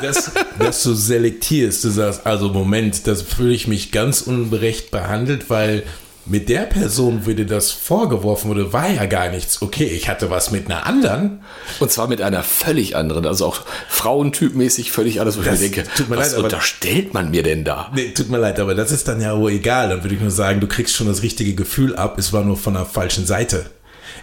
dass, 0.02 0.32
dass 0.60 0.84
du 0.84 0.94
selektierst. 0.94 1.84
Du 1.84 1.90
sagst, 1.90 2.26
also 2.26 2.50
Moment, 2.50 3.08
das 3.08 3.22
fühle 3.22 3.54
ich 3.54 3.68
mich 3.68 3.92
ganz 3.92 4.22
unberecht 4.22 4.92
behandelt, 4.92 5.50
weil 5.50 5.84
mit 6.26 6.50
der 6.50 6.62
Person, 6.62 7.26
dir 7.36 7.46
das 7.46 7.72
vorgeworfen 7.72 8.50
wurde, 8.50 8.72
war 8.74 8.90
ja 8.90 9.06
gar 9.06 9.30
nichts. 9.30 9.62
Okay, 9.62 9.86
ich 9.86 10.08
hatte 10.08 10.30
was 10.30 10.52
mit 10.52 10.68
einer 10.68 10.86
anderen. 10.86 11.42
und 11.80 11.92
zwar 11.92 12.08
mit 12.08 12.22
einer 12.22 12.44
völlig 12.44 12.96
anderen, 12.96 13.26
also 13.26 13.46
auch 13.48 13.62
frauentypmäßig 13.90 14.92
völlig 14.92 15.20
alles, 15.20 15.38
wo 15.38 15.42
ich 15.42 15.50
mir 15.52 15.58
denke, 15.58 15.84
tut 15.96 16.10
mir 16.10 16.18
was 16.18 16.28
leid, 16.30 16.36
aber- 16.36 16.44
unterstellt 16.46 17.14
man 17.14 17.32
mir 17.32 17.44
denn 17.44 17.64
da? 17.64 17.92
Nee, 17.96 18.10
tut 18.10 18.30
mir 18.30 18.38
leid, 18.38 18.60
aber 18.60 18.76
das 18.76 18.92
ist 18.92 19.08
dann 19.08 19.22
ja 19.22 19.38
wohl 19.38 19.52
egal. 19.52 19.90
Dann 19.90 20.04
würde 20.04 20.16
ich 20.16 20.22
nur 20.22 20.32
sagen, 20.32 20.60
du 20.60 20.68
kriegst 20.68 20.96
schon 20.96 21.08
das 21.08 21.22
richtige 21.24 21.54
Gefühl 21.56 21.96
ab, 21.96 22.18
es 22.20 22.34
war 22.34 22.44
nur 22.44 22.58
von 22.58 22.74
der 22.74 22.86
falschen 22.86 23.26
Seite. 23.26 23.66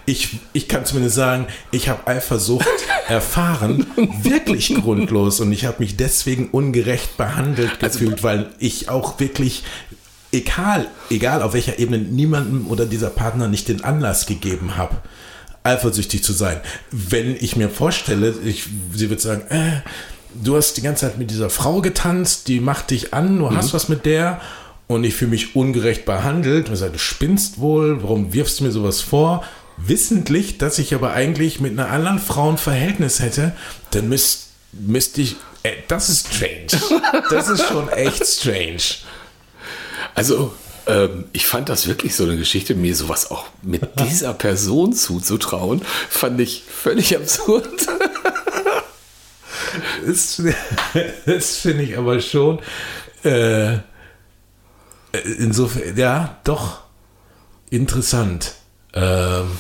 Ich, 0.06 0.38
ich 0.54 0.68
kann 0.68 0.84
zumindest 0.86 1.16
sagen, 1.16 1.46
ich 1.70 1.88
habe 1.88 2.06
Eifersucht 2.06 2.66
erfahren, 3.08 3.86
wirklich 4.22 4.74
grundlos. 4.74 5.40
Und 5.40 5.52
ich 5.52 5.64
habe 5.66 5.76
mich 5.80 5.96
deswegen 5.96 6.48
ungerecht 6.50 7.16
behandelt 7.16 7.72
Also- 7.82 7.98
gefühlt, 7.98 8.22
weil 8.22 8.50
ich 8.58 8.88
auch 8.88 9.18
wirklich, 9.20 9.64
egal, 10.32 10.88
egal 11.10 11.42
auf 11.42 11.54
welcher 11.54 11.78
Ebene, 11.78 11.98
niemandem 11.98 12.66
oder 12.68 12.86
dieser 12.86 13.10
Partner 13.10 13.48
nicht 13.48 13.68
den 13.68 13.84
Anlass 13.84 14.26
gegeben 14.26 14.76
habe, 14.76 14.96
eifersüchtig 15.62 16.22
zu 16.22 16.32
sein. 16.32 16.60
Wenn 16.90 17.36
ich 17.36 17.56
mir 17.56 17.68
vorstelle, 17.68 18.34
ich, 18.44 18.66
sie 18.94 19.10
wird 19.10 19.20
sagen, 19.20 19.42
äh, 19.48 19.80
du 20.42 20.56
hast 20.56 20.76
die 20.76 20.82
ganze 20.82 21.06
Zeit 21.06 21.18
mit 21.18 21.30
dieser 21.30 21.50
Frau 21.50 21.80
getanzt, 21.80 22.48
die 22.48 22.60
macht 22.60 22.90
dich 22.90 23.14
an, 23.14 23.38
du 23.38 23.50
hast 23.50 23.74
was 23.74 23.88
mit 23.88 24.06
der 24.06 24.40
und 24.86 25.04
ich 25.04 25.14
fühle 25.14 25.32
mich 25.32 25.54
ungerecht 25.56 26.04
behandelt 26.04 26.68
und 26.68 26.74
ich 26.74 26.80
sage, 26.80 26.92
du 26.92 26.98
spinnst 26.98 27.58
wohl, 27.58 28.02
warum 28.02 28.32
wirfst 28.32 28.60
du 28.60 28.64
mir 28.64 28.72
sowas 28.72 29.00
vor? 29.00 29.44
Wissentlich, 29.76 30.58
dass 30.58 30.78
ich 30.78 30.94
aber 30.94 31.12
eigentlich 31.12 31.60
mit 31.60 31.72
einer 31.72 31.90
anderen 31.90 32.18
Frau 32.18 32.50
ein 32.50 32.58
Verhältnis 32.58 33.20
hätte, 33.20 33.52
dann 33.90 34.08
müsste 34.08 34.48
müsst 34.72 35.18
ich, 35.18 35.36
äh, 35.62 35.72
das 35.88 36.08
ist 36.08 36.28
strange. 36.34 37.00
Das 37.30 37.48
ist 37.48 37.66
schon 37.66 37.88
echt 37.88 38.26
strange. 38.26 38.82
Also, 40.18 40.52
ähm, 40.86 41.24
ich 41.32 41.46
fand 41.46 41.68
das 41.68 41.86
wirklich 41.86 42.14
so 42.14 42.24
eine 42.24 42.36
Geschichte, 42.36 42.74
mir 42.74 42.94
sowas 42.96 43.30
auch 43.30 43.46
mit 43.62 43.82
dieser 44.00 44.34
Person 44.34 44.92
zuzutrauen, 44.92 45.82
fand 46.08 46.40
ich 46.40 46.64
völlig 46.64 47.16
absurd. 47.16 47.68
Das, 50.06 50.42
das 51.26 51.56
finde 51.56 51.84
ich 51.84 51.98
aber 51.98 52.20
schon. 52.20 52.60
Äh, 53.22 53.78
insofern, 55.38 55.96
ja, 55.96 56.38
doch 56.44 56.80
interessant. 57.70 58.54
Ähm, 58.94 59.50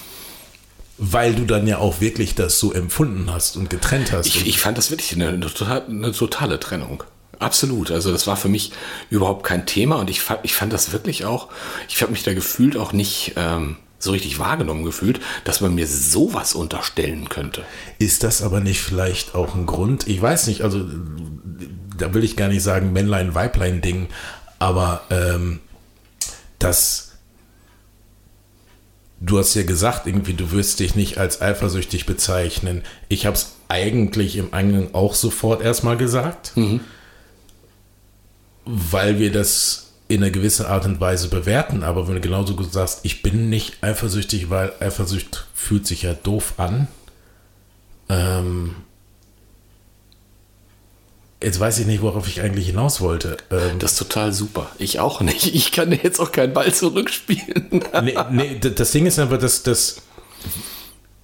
weil 0.98 1.34
du 1.34 1.44
dann 1.44 1.66
ja 1.66 1.78
auch 1.78 2.00
wirklich 2.00 2.34
das 2.34 2.58
so 2.58 2.72
empfunden 2.72 3.32
hast 3.32 3.56
und 3.56 3.70
getrennt 3.70 4.10
hast. 4.10 4.26
Ich, 4.26 4.46
ich 4.46 4.58
fand 4.58 4.78
das 4.78 4.90
wirklich 4.90 5.14
eine, 5.14 5.28
eine, 5.28 5.48
eine 5.88 6.12
totale 6.12 6.58
Trennung. 6.58 7.04
Absolut. 7.38 7.90
Also 7.90 8.10
das 8.10 8.26
war 8.26 8.36
für 8.36 8.48
mich 8.48 8.72
überhaupt 9.10 9.44
kein 9.44 9.66
Thema 9.66 9.96
und 9.96 10.10
ich 10.10 10.20
fand, 10.20 10.40
ich 10.42 10.54
fand 10.54 10.72
das 10.72 10.92
wirklich 10.92 11.24
auch, 11.24 11.48
ich 11.88 12.00
habe 12.02 12.12
mich 12.12 12.24
da 12.24 12.34
gefühlt 12.34 12.76
auch 12.76 12.92
nicht 12.92 13.34
ähm, 13.36 13.76
so 13.98 14.12
richtig 14.12 14.38
wahrgenommen 14.38 14.84
gefühlt, 14.84 15.20
dass 15.44 15.60
man 15.60 15.74
mir 15.74 15.86
sowas 15.86 16.54
unterstellen 16.54 17.28
könnte. 17.28 17.64
Ist 17.98 18.24
das 18.24 18.42
aber 18.42 18.60
nicht 18.60 18.80
vielleicht 18.80 19.34
auch 19.34 19.54
ein 19.54 19.66
Grund? 19.66 20.08
Ich 20.08 20.20
weiß 20.20 20.46
nicht, 20.48 20.62
also 20.62 20.84
da 21.96 22.14
will 22.14 22.24
ich 22.24 22.36
gar 22.36 22.48
nicht 22.48 22.62
sagen 22.62 22.92
Männlein, 22.92 23.34
Weiblein 23.34 23.80
Ding, 23.80 24.08
aber 24.58 25.02
ähm, 25.10 25.60
das 26.58 27.08
du 29.20 29.38
hast 29.38 29.54
ja 29.54 29.64
gesagt, 29.64 30.06
irgendwie 30.06 30.34
du 30.34 30.52
wirst 30.52 30.78
dich 30.80 30.94
nicht 30.94 31.18
als 31.18 31.40
eifersüchtig 31.40 32.06
bezeichnen. 32.06 32.82
Ich 33.08 33.26
habe 33.26 33.34
es 33.34 33.56
eigentlich 33.68 34.36
im 34.36 34.54
Eingang 34.54 34.94
auch 34.94 35.14
sofort 35.14 35.60
erstmal 35.60 35.96
gesagt, 35.96 36.52
weil 38.70 39.18
wir 39.18 39.32
das 39.32 39.92
in 40.08 40.22
einer 40.22 40.30
gewissen 40.30 40.66
Art 40.66 40.84
und 40.84 41.00
Weise 41.00 41.28
bewerten. 41.28 41.82
Aber 41.82 42.06
wenn 42.06 42.14
du 42.16 42.20
genauso 42.20 42.54
gut 42.54 42.72
sagst, 42.72 43.00
ich 43.02 43.22
bin 43.22 43.48
nicht 43.48 43.82
eifersüchtig, 43.82 44.50
weil 44.50 44.72
Eifersucht 44.80 45.46
fühlt 45.54 45.86
sich 45.86 46.02
ja 46.02 46.12
doof 46.14 46.54
an. 46.58 46.86
Ähm, 48.10 48.74
jetzt 51.42 51.60
weiß 51.60 51.78
ich 51.78 51.86
nicht, 51.86 52.02
worauf 52.02 52.26
ich 52.28 52.40
eigentlich 52.40 52.66
hinaus 52.66 53.00
wollte. 53.00 53.36
Ähm, 53.50 53.78
Das 53.78 53.92
ist 53.92 53.98
total 53.98 54.32
super. 54.32 54.70
Ich 54.78 54.98
auch 55.00 55.20
nicht. 55.20 55.54
Ich 55.54 55.72
kann 55.72 55.92
jetzt 55.92 56.20
auch 56.20 56.32
keinen 56.32 56.52
Ball 56.52 56.72
zurückspielen. 56.74 57.68
nee, 58.02 58.14
nee, 58.30 58.58
das 58.58 58.90
Ding 58.92 59.06
ist 59.06 59.18
einfach, 59.18 59.38
dass 59.38 59.62
das, 59.62 60.02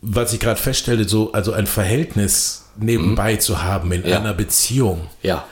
was 0.02 0.32
ich 0.32 0.40
gerade 0.40 0.60
feststelle, 0.60 1.08
so, 1.08 1.32
also 1.32 1.52
ein 1.52 1.66
Verhältnis 1.66 2.66
nebenbei 2.76 3.36
zu 3.36 3.62
haben 3.62 3.92
in 3.92 4.06
Ja. 4.06 4.18
einer 4.18 4.34
Beziehung, 4.34 5.08
Ja. 5.22 5.46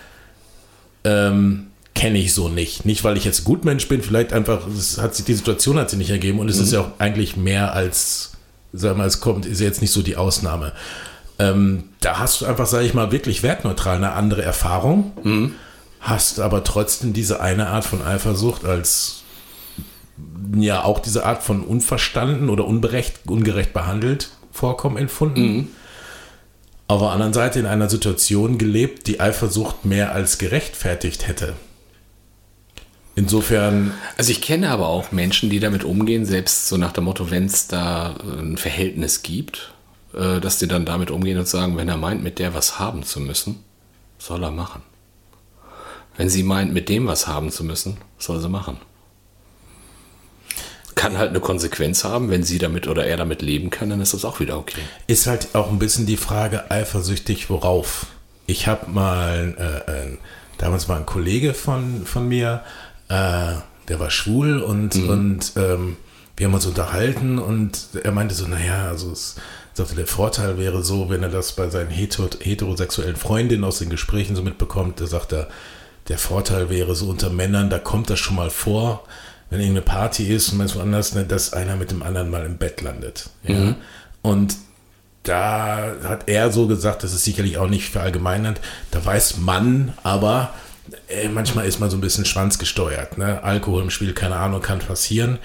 ähm, 1.05 1.69
kenne 1.95 2.19
ich 2.19 2.35
so 2.35 2.49
nicht. 2.49 2.85
Nicht, 2.85 3.05
weil 3.05 3.17
ich 3.17 3.25
jetzt 3.25 3.45
Gutmensch 3.45 3.89
bin, 3.89 4.03
vielleicht 4.03 4.33
einfach, 4.33 4.67
es 4.67 4.99
hat 4.99 5.15
sich, 5.15 5.25
die 5.25 5.35
Situation 5.35 5.79
hat 5.79 5.91
sich 5.91 5.99
nicht 5.99 6.11
ergeben 6.11 6.39
und 6.39 6.49
es 6.49 6.59
ist 6.59 6.73
ja 6.73 6.81
auch 6.81 6.91
eigentlich 6.99 7.37
mehr 7.37 7.75
als, 7.75 8.33
sagen 8.73 8.97
wir 8.97 9.03
mal, 9.03 9.07
es 9.07 9.21
kommt, 9.21 9.47
ist 9.47 9.61
ja 9.61 9.67
jetzt 9.67 9.81
nicht 9.81 9.93
so 9.93 10.03
die 10.03 10.17
Ausnahme. 10.17 10.73
Ähm, 11.39 11.85
da 12.01 12.19
hast 12.19 12.41
du 12.41 12.47
einfach, 12.47 12.67
sage 12.67 12.87
ich 12.87 12.95
mal, 12.95 13.13
wirklich 13.13 13.43
wertneutral 13.43 13.97
eine 13.97 14.13
andere 14.13 14.43
Erfahrung, 14.43 15.13
hast 16.01 16.41
aber 16.41 16.65
trotzdem 16.65 17.13
diese 17.13 17.41
eine 17.41 17.69
Art 17.69 17.85
von 17.85 18.03
Eifersucht 18.03 18.65
als 18.65 19.23
ja 20.57 20.85
auch 20.85 20.99
diese 20.99 21.25
Art 21.25 21.43
von 21.43 21.63
unverstanden 21.63 22.51
oder 22.51 22.67
unberecht, 22.67 23.21
ungerecht 23.27 23.73
behandelt 23.73 24.31
vorkommen 24.53 24.99
empfunden. 24.99 25.41
Auf 26.89 27.01
der 27.01 27.11
anderen 27.11 27.33
Seite 27.33 27.59
in 27.59 27.67
einer 27.67 27.89
Situation 27.89 28.59
gelebt, 28.59 29.07
die 29.07 29.19
Eifersucht 29.19 29.85
mehr 29.87 30.13
als 30.13 30.37
gerechtfertigt 30.39 31.27
hätte. 31.27 31.55
Insofern, 33.14 33.92
Also 34.16 34.31
ich 34.31 34.40
kenne 34.40 34.71
aber 34.71 34.88
auch 34.88 35.12
Menschen, 35.12 35.50
die 35.50 35.61
damit 35.61 35.85
umgehen, 35.85 36.25
selbst 36.25 36.69
so 36.69 36.78
nach 36.78 36.92
dem 36.92 37.04
Motto, 37.04 37.31
wenn 37.31 37.45
es 37.45 37.69
da 37.69 38.16
ein 38.23 38.57
Verhältnis 38.57 39.23
gibt, 39.23 39.73
äh, 40.14 40.40
dass 40.40 40.59
die 40.59 40.69
dann 40.69 40.87
damit 40.87 41.11
umgehen 41.11 41.38
und 41.38 41.49
sagen, 41.49 41.76
wenn 41.76 41.88
er 41.88 41.99
meint, 41.99 42.23
mit 42.23 42.38
der 42.38 42.54
was 42.54 42.78
haben 42.78 43.02
zu 43.02 43.21
müssen, 43.21 43.62
soll 44.19 44.42
er 44.42 44.50
machen. 44.50 44.83
Wenn 46.16 46.28
sie 46.28 46.42
meint, 46.42 46.73
mit 46.73 46.88
dem 46.88 47.07
was 47.07 47.26
haben 47.26 47.50
zu 47.50 47.64
müssen, 47.64 47.97
soll 48.19 48.40
sie 48.40 48.49
machen. 48.49 48.78
Kann 50.95 51.19
halt 51.19 51.31
eine 51.31 51.40
Konsequenz 51.40 52.04
haben, 52.04 52.31
wenn 52.31 52.45
sie 52.45 52.59
damit 52.59 52.87
oder 52.87 53.07
er 53.07 53.16
damit 53.16 53.42
leben 53.42 53.71
kann, 53.71 53.90
dann 53.90 54.00
ist 54.00 54.14
das 54.14 54.25
auch 54.25 54.40
wieder 54.40 54.59
okay. 54.59 54.83
ist 55.07 55.26
halt 55.26 55.54
auch 55.54 55.71
ein 55.71 55.78
bisschen 55.78 56.07
die 56.07 56.19
Frage, 56.19 56.71
eifersüchtig 56.71 57.50
worauf. 57.50 58.07
Ich 58.47 58.66
habe 58.66 58.90
mal, 58.90 59.54
äh, 59.88 59.90
äh, 59.90 60.19
damals 60.59 60.88
war 60.88 60.99
ein 60.99 61.07
Kollege 61.07 61.54
von, 61.54 62.04
von 62.04 62.28
mir, 62.28 62.62
äh, 63.12 63.54
der 63.88 64.00
war 64.00 64.11
schwul 64.11 64.62
und, 64.62 64.97
und 64.97 65.52
ähm, 65.57 65.97
wir 66.37 66.47
haben 66.47 66.54
uns 66.54 66.64
unterhalten 66.64 67.38
und 67.38 67.88
er 68.02 68.12
meinte 68.12 68.35
so, 68.35 68.47
naja, 68.47 68.88
also 68.88 69.12
es 69.12 69.37
sagte, 69.75 69.95
der 69.95 70.07
Vorteil 70.07 70.59
wäre 70.59 70.83
so, 70.83 71.11
wenn 71.11 71.23
er 71.23 71.28
das 71.28 71.52
bei 71.52 71.69
seinen 71.69 71.90
hetero 71.90 72.31
heterosexuellen 72.40 73.16
Freundinnen 73.16 73.64
aus 73.64 73.78
den 73.81 73.90
Gesprächen 73.90 74.35
so 74.35 74.42
mitbekommt, 74.42 75.00
da 75.00 75.07
sagt 75.07 75.33
er, 75.33 75.49
der 76.09 76.19
Vorteil 76.19 76.71
wäre 76.71 76.95
so 76.95 77.09
unter 77.09 77.28
Männern, 77.28 77.69
da 77.69 77.78
kommt 77.78 78.09
das 78.09 78.19
schon 78.19 78.37
mal 78.37 78.50
vor, 78.50 79.04
wenn 79.50 79.61
irgendeine 79.61 79.85
Party 79.85 80.33
ist 80.33 80.50
und 80.50 80.59
man 80.59 80.66
ist 80.66 80.76
woanders, 80.76 81.14
ne, 81.14 81.25
dass 81.25 81.52
einer 81.52 81.76
mit 81.76 81.90
dem 81.90 82.02
anderen 82.02 82.31
mal 82.31 82.47
im 82.47 82.57
Bett 82.57 82.81
landet. 82.81 83.28
Ja? 83.42 83.75
Und 84.23 84.57
da 85.23 85.92
hat 86.04 86.28
er 86.28 86.50
so 86.50 86.66
gesagt, 86.66 87.04
das 87.04 87.12
ist 87.12 87.25
sicherlich 87.25 87.59
auch 87.59 87.69
nicht 87.69 87.90
verallgemeinert, 87.90 88.61
da 88.90 89.04
weiß 89.04 89.37
man, 89.38 89.92
aber 90.02 90.54
äh, 91.09 91.29
manchmal 91.29 91.67
ist 91.67 91.81
man 91.81 91.91
so 91.91 91.97
ein 91.97 92.01
bisschen 92.01 92.25
schwanzgesteuert. 92.25 93.19
Ne? 93.19 93.43
Alkohol 93.43 93.83
im 93.83 93.91
Spiel, 93.91 94.12
keine 94.12 94.37
Ahnung, 94.37 94.61
kann 94.61 94.81
passieren. 94.81 95.39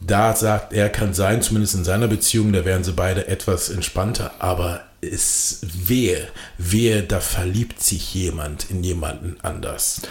Da 0.00 0.36
sagt 0.36 0.72
er, 0.72 0.90
kann 0.90 1.14
sein, 1.14 1.40
zumindest 1.40 1.74
in 1.74 1.84
seiner 1.84 2.08
Beziehung, 2.08 2.52
da 2.52 2.64
wären 2.64 2.84
sie 2.84 2.92
beide 2.92 3.28
etwas 3.28 3.70
entspannter, 3.70 4.32
aber 4.40 4.82
es 5.00 5.60
wehe, 5.62 6.28
wehe, 6.58 7.02
da 7.02 7.20
verliebt 7.20 7.82
sich 7.82 8.14
jemand 8.14 8.70
in 8.70 8.82
jemanden 8.82 9.36
anders. 9.42 10.02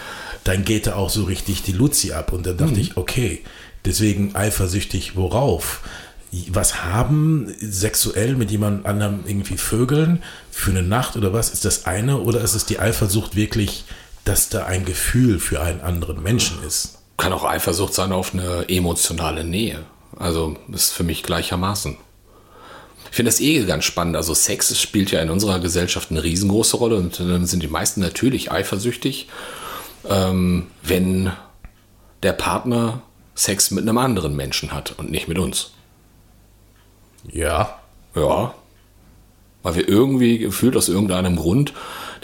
Dann 0.44 0.64
geht 0.64 0.86
da 0.86 0.94
auch 0.96 1.10
so 1.10 1.24
richtig 1.24 1.62
die 1.62 1.72
Luzi 1.72 2.12
ab. 2.12 2.32
Und 2.32 2.46
dann 2.46 2.56
dachte 2.56 2.80
ich, 2.80 2.96
okay, 2.96 3.42
deswegen 3.84 4.34
eifersüchtig, 4.34 5.16
worauf? 5.16 5.80
Was 6.48 6.84
haben 6.84 7.52
sexuell 7.60 8.34
mit 8.34 8.50
jemand 8.50 8.86
anderem 8.86 9.20
irgendwie 9.26 9.56
Vögeln 9.56 10.22
für 10.50 10.70
eine 10.70 10.82
Nacht 10.82 11.16
oder 11.16 11.32
was? 11.32 11.50
Ist 11.50 11.64
das 11.64 11.86
eine 11.86 12.18
oder 12.18 12.40
ist 12.40 12.54
es 12.54 12.66
die 12.66 12.78
Eifersucht 12.78 13.36
wirklich, 13.36 13.84
dass 14.26 14.50
da 14.50 14.66
ein 14.66 14.84
Gefühl 14.84 15.38
für 15.38 15.62
einen 15.62 15.80
anderen 15.80 16.22
Menschen 16.22 16.62
ist? 16.62 16.98
Kann 17.16 17.32
auch 17.32 17.44
Eifersucht 17.44 17.94
sein 17.94 18.12
auf 18.12 18.34
eine 18.34 18.68
emotionale 18.68 19.44
Nähe. 19.44 19.84
Also 20.18 20.56
ist 20.72 20.92
für 20.92 21.04
mich 21.04 21.22
gleichermaßen. 21.22 21.96
Ich 23.10 23.16
finde 23.16 23.30
das 23.30 23.40
eh 23.40 23.64
ganz 23.64 23.84
spannend. 23.84 24.16
Also 24.16 24.34
Sex 24.34 24.78
spielt 24.78 25.10
ja 25.12 25.22
in 25.22 25.30
unserer 25.30 25.60
Gesellschaft 25.60 26.10
eine 26.10 26.22
riesengroße 26.22 26.76
Rolle 26.76 26.96
und 26.96 27.18
dann 27.20 27.46
sind 27.46 27.62
die 27.62 27.68
meisten 27.68 28.00
natürlich 28.00 28.50
eifersüchtig, 28.50 29.28
ähm, 30.08 30.66
wenn 30.82 31.32
der 32.22 32.32
Partner 32.32 33.02
Sex 33.34 33.70
mit 33.70 33.82
einem 33.82 33.98
anderen 33.98 34.34
Menschen 34.34 34.72
hat 34.72 34.94
und 34.98 35.10
nicht 35.10 35.28
mit 35.28 35.38
uns. 35.38 35.70
Ja. 37.30 37.78
Ja. 38.14 38.54
Weil 39.66 39.74
wir 39.74 39.88
irgendwie 39.88 40.38
gefühlt 40.38 40.76
aus 40.76 40.88
irgendeinem 40.88 41.34
Grund 41.34 41.72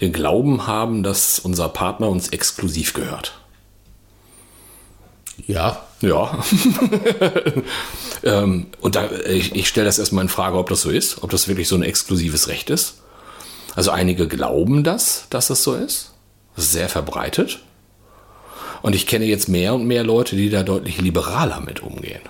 den 0.01 0.13
Glauben 0.13 0.69
haben, 0.69 1.03
dass 1.03 1.41
unser 1.41 1.69
Partner 1.69 2.09
uns 2.09 2.29
exklusiv 2.29 2.93
gehört. 2.93 3.41
Ja. 5.49 5.85
Ja. 6.03 6.39
ähm, 8.23 8.69
und 8.81 8.95
da, 8.95 9.11
ich, 9.29 9.57
ich 9.57 9.67
stelle 9.67 9.87
das 9.87 9.99
erstmal 9.99 10.23
in 10.23 10.29
Frage, 10.29 10.57
ob 10.57 10.69
das 10.69 10.83
so 10.83 10.91
ist, 10.91 11.25
ob 11.25 11.31
das 11.31 11.49
wirklich 11.49 11.67
so 11.67 11.75
ein 11.75 11.83
exklusives 11.83 12.47
Recht 12.47 12.71
ist. 12.71 13.03
Also 13.75 13.91
einige 13.91 14.29
glauben 14.29 14.85
das, 14.85 15.27
dass 15.29 15.49
das 15.49 15.65
so 15.65 15.75
ist. 15.75 16.13
Das 16.55 16.67
ist 16.67 16.73
sehr 16.73 16.89
verbreitet. 16.89 17.59
Und 18.83 18.95
ich 18.95 19.09
kenne 19.09 19.25
jetzt 19.25 19.49
mehr 19.49 19.75
und 19.75 19.85
mehr 19.85 20.05
Leute, 20.05 20.37
die 20.37 20.49
da 20.49 20.63
deutlich 20.63 21.01
liberaler 21.01 21.61
mit 21.61 21.83
umgehen. 21.83 22.23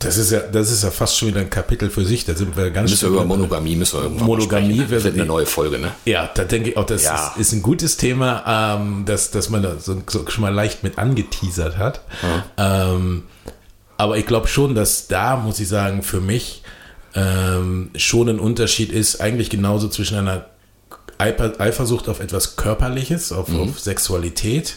Das 0.00 0.16
ist 0.16 0.30
ja, 0.32 0.40
das 0.40 0.70
ist 0.70 0.82
ja 0.82 0.90
fast 0.90 1.16
schon 1.18 1.28
wieder 1.28 1.40
ein 1.40 1.50
Kapitel 1.50 1.90
für 1.90 2.04
sich. 2.04 2.24
Da 2.24 2.34
sind 2.34 2.56
wir 2.56 2.70
ganz 2.70 2.90
Müssen 2.90 3.10
wir 3.12 3.16
über 3.18 3.24
Monogamie 3.26 3.76
müssen 3.76 3.98
wir 3.98 4.04
irgendwann 4.04 4.26
Monogamie 4.26 4.74
sprechen. 4.74 4.90
wäre- 4.90 5.04
wird 5.04 5.14
eine 5.14 5.26
neue 5.26 5.44
Folge, 5.46 5.78
ne? 5.78 5.92
Ja, 6.06 6.30
da 6.34 6.44
denke 6.44 6.70
ich 6.70 6.76
auch, 6.78 6.86
das 6.86 7.04
Ja. 7.04 7.28
ist, 7.36 7.36
ist 7.40 7.52
ein 7.52 7.60
gutes 7.62 7.96
Thema, 7.98 8.76
ähm, 8.80 9.04
dass, 9.04 9.30
dass 9.30 9.50
man 9.50 9.62
da 9.62 9.78
so, 9.78 10.02
so 10.08 10.26
schon 10.28 10.40
mal 10.42 10.52
leicht 10.54 10.82
mit 10.82 10.96
angeteasert 10.98 11.76
hat. 11.76 12.00
Ähm, 12.56 13.24
aber 13.98 14.16
ich 14.16 14.24
glaube 14.26 14.48
schon, 14.48 14.74
dass 14.74 15.06
da, 15.06 15.36
muss 15.36 15.60
ich 15.60 15.68
sagen, 15.68 16.02
für 16.02 16.20
mich 16.20 16.62
ähm, 17.14 17.90
schon 17.94 18.28
ein 18.30 18.38
Unterschied 18.40 18.92
ist, 18.92 19.20
eigentlich 19.20 19.50
genauso 19.50 19.88
zwischen 19.88 20.16
einer 20.16 20.46
Eifer- 21.18 21.60
Eifersucht 21.60 22.08
auf 22.08 22.20
etwas 22.20 22.56
Körperliches, 22.56 23.32
auf, 23.32 23.52
auf 23.54 23.78
Sexualität 23.78 24.76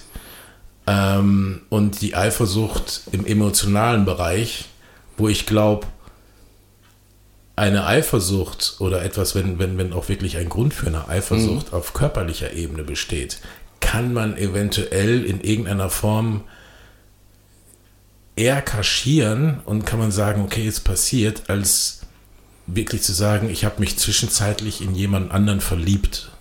ähm, 0.85 1.61
und 1.69 2.01
die 2.01 2.15
Eifersucht 2.15 3.01
im 3.13 3.25
emotionalen 3.25 4.03
Bereich, 4.03 4.65
wo 5.17 5.27
ich 5.27 5.45
glaube, 5.45 5.87
eine 7.55 7.85
Eifersucht 7.85 8.77
oder 8.79 9.03
etwas, 9.03 9.35
wenn, 9.35 9.59
wenn, 9.59 9.77
wenn 9.77 9.93
auch 9.93 10.09
wirklich 10.09 10.37
ein 10.37 10.49
Grund 10.49 10.73
für 10.73 10.87
eine 10.87 11.07
Eifersucht 11.07 11.71
auf 11.71 11.93
körperlicher 11.93 12.53
Ebene 12.53 12.83
besteht, 12.83 13.39
kann 13.79 14.13
man 14.13 14.37
eventuell 14.37 15.23
in 15.23 15.41
irgendeiner 15.41 15.89
Form 15.89 16.43
eher 18.35 18.61
kaschieren 18.61 19.59
und 19.65 19.85
kann 19.85 19.99
man 19.99 20.11
sagen, 20.11 20.41
okay, 20.41 20.67
es 20.67 20.79
passiert, 20.79 21.43
als 21.49 22.01
wirklich 22.65 23.03
zu 23.03 23.13
sagen, 23.13 23.49
ich 23.49 23.65
habe 23.65 23.79
mich 23.79 23.97
zwischenzeitlich 23.97 24.81
in 24.81 24.95
jemand 24.95 25.31
anderen 25.31 25.61
verliebt. 25.61 26.31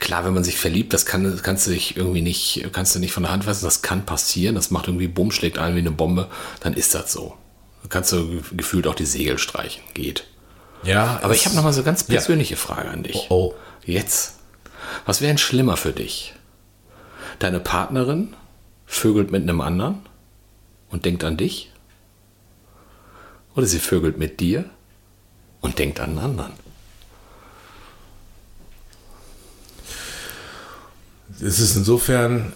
Klar, 0.00 0.24
wenn 0.24 0.34
man 0.34 0.44
sich 0.44 0.56
verliebt, 0.56 0.92
das 0.92 1.06
kann, 1.06 1.40
kannst 1.42 1.66
du 1.66 1.70
dich 1.72 1.96
irgendwie 1.96 2.22
nicht, 2.22 2.68
kannst 2.72 2.94
du 2.94 2.98
nicht 2.98 3.12
von 3.12 3.24
der 3.24 3.32
Hand 3.32 3.46
weisen, 3.46 3.64
das 3.64 3.82
kann 3.82 4.06
passieren, 4.06 4.54
das 4.54 4.70
macht 4.70 4.88
irgendwie 4.88 5.08
Bumm, 5.08 5.30
schlägt 5.30 5.58
ein 5.58 5.74
wie 5.74 5.80
eine 5.80 5.90
Bombe, 5.90 6.28
dann 6.60 6.74
ist 6.74 6.94
das 6.94 7.12
so. 7.12 7.36
Kannst 7.88 8.12
du 8.12 8.28
ge- 8.28 8.40
gefühlt 8.52 8.86
auch 8.86 8.94
die 8.94 9.06
Segel 9.06 9.38
streichen, 9.38 9.82
geht. 9.94 10.26
Ja, 10.82 11.18
Aber 11.22 11.34
ich 11.34 11.44
habe 11.46 11.56
noch 11.56 11.64
mal 11.64 11.72
so 11.72 11.80
eine 11.80 11.86
ganz 11.86 12.02
Ja. 12.08 12.14
persönliche 12.14 12.56
Frage 12.56 12.88
an 12.90 13.02
dich. 13.02 13.26
Oh, 13.30 13.52
oh. 13.52 13.54
Jetzt. 13.84 14.36
Was 15.06 15.20
wäre 15.20 15.28
denn 15.30 15.38
schlimmer 15.38 15.76
für 15.76 15.92
dich? 15.92 16.34
Deine 17.38 17.60
Partnerin 17.60 18.34
vögelt 18.86 19.30
mit 19.30 19.42
einem 19.42 19.60
anderen 19.60 20.00
und 20.90 21.04
denkt 21.04 21.24
an 21.24 21.36
dich? 21.36 21.72
Oder 23.54 23.66
sie 23.66 23.78
vögelt 23.80 24.18
mit 24.18 24.40
dir 24.40 24.64
und 25.60 25.78
denkt 25.78 26.00
an 26.00 26.10
einen 26.10 26.18
anderen? 26.18 26.52
Es 31.40 31.58
ist 31.58 31.76
insofern. 31.76 32.52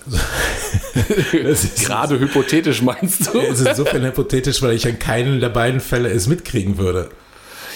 ist, 1.32 1.84
Gerade 1.84 2.18
hypothetisch 2.18 2.82
meinst 2.82 3.32
du? 3.32 3.38
es 3.40 3.60
ist 3.60 3.68
insofern 3.68 4.04
hypothetisch, 4.04 4.62
weil 4.62 4.72
ich 4.72 4.86
an 4.86 4.98
keinen 4.98 5.40
der 5.40 5.50
beiden 5.50 5.80
Fälle 5.80 6.10
es 6.10 6.26
mitkriegen 6.26 6.78
würde. 6.78 7.10